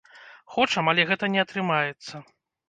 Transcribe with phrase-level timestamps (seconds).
[0.53, 2.25] Хочам, але гэта не атрымаецца.